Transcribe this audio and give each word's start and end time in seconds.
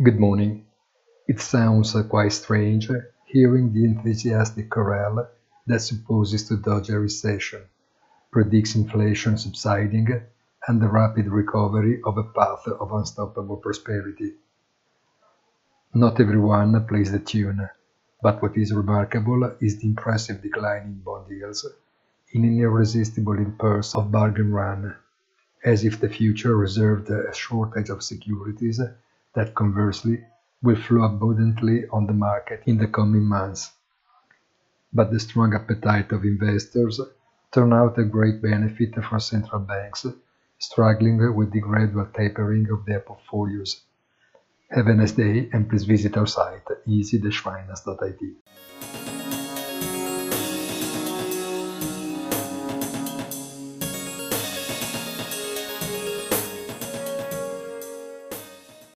Good 0.00 0.20
morning. 0.20 0.64
It 1.26 1.40
sounds 1.40 1.96
uh, 1.96 2.04
quite 2.04 2.32
strange 2.32 2.88
uh, 2.88 3.00
hearing 3.24 3.72
the 3.72 3.84
enthusiastic 3.84 4.70
chorale 4.70 5.28
that 5.66 5.80
supposes 5.80 6.46
to 6.46 6.56
dodge 6.56 6.88
a 6.90 7.00
recession, 7.00 7.62
predicts 8.30 8.76
inflation 8.76 9.36
subsiding, 9.36 10.22
and 10.68 10.80
the 10.80 10.86
rapid 10.86 11.26
recovery 11.26 12.00
of 12.04 12.16
a 12.16 12.22
path 12.22 12.68
of 12.68 12.92
unstoppable 12.92 13.56
prosperity. 13.56 14.34
Not 15.92 16.20
everyone 16.20 16.86
plays 16.86 17.10
the 17.10 17.18
tune, 17.18 17.68
but 18.22 18.40
what 18.40 18.56
is 18.56 18.72
remarkable 18.72 19.56
is 19.60 19.80
the 19.80 19.88
impressive 19.88 20.40
decline 20.40 20.82
in 20.82 21.00
bond 21.00 21.28
yields 21.28 21.66
in 22.30 22.44
an 22.44 22.60
irresistible 22.60 23.36
impulse 23.36 23.96
of 23.96 24.12
bargain 24.12 24.52
run, 24.52 24.94
as 25.64 25.82
if 25.84 25.98
the 25.98 26.08
future 26.08 26.56
reserved 26.56 27.10
a 27.10 27.34
shortage 27.34 27.88
of 27.88 28.04
securities 28.04 28.80
that 29.34 29.54
conversely 29.54 30.24
will 30.62 30.76
flow 30.76 31.02
abundantly 31.02 31.86
on 31.88 32.06
the 32.06 32.12
market 32.12 32.62
in 32.66 32.78
the 32.78 32.86
coming 32.86 33.24
months. 33.24 33.72
But 34.92 35.10
the 35.10 35.20
strong 35.20 35.54
appetite 35.54 36.12
of 36.12 36.24
investors 36.24 37.00
turn 37.52 37.72
out 37.72 37.98
a 37.98 38.04
great 38.04 38.42
benefit 38.42 38.94
for 39.04 39.20
central 39.20 39.60
banks 39.60 40.06
struggling 40.58 41.36
with 41.36 41.52
the 41.52 41.60
gradual 41.60 42.06
tapering 42.06 42.68
of 42.70 42.84
their 42.84 43.00
portfolios. 43.00 43.82
Have 44.70 44.88
a 44.88 44.94
nice 44.94 45.12
day 45.12 45.48
and 45.52 45.68
please 45.68 45.84
visit 45.84 46.16
our 46.16 46.26
site 46.26 46.66
easy-finance.it. 46.86 49.37